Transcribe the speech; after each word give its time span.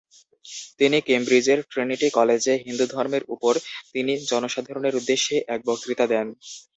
তিনি 0.79 0.97
কেমব্রিজের 1.07 1.59
ট্রিনিটি 1.71 2.07
কলেজে 2.17 2.53
হিন্দুধর্মের 2.65 3.23
উপর 3.35 3.53
তিনি 3.93 4.13
জনসাধারণের 4.31 4.97
উদ্দেশ্যে 4.99 5.35
এক 5.47 5.59
বক্তৃতা 5.65 6.05
দেন। 6.13 6.27